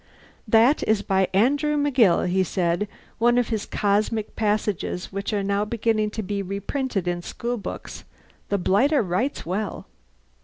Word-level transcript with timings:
"That 0.47 0.81
is 0.87 1.03
by 1.03 1.27
Andrew 1.31 1.77
McGill," 1.77 2.27
he 2.27 2.43
said. 2.43 2.87
"One 3.19 3.37
of 3.37 3.49
his 3.49 3.67
cosmic 3.67 4.35
passages 4.35 5.11
which 5.11 5.31
are 5.31 5.43
now 5.43 5.63
beginning 5.63 6.09
to 6.17 6.23
be 6.23 6.41
reprinted 6.41 7.07
in 7.07 7.21
schoolbooks. 7.21 8.03
The 8.49 8.57
blighter 8.57 9.03
writes 9.03 9.45
well." 9.45 9.85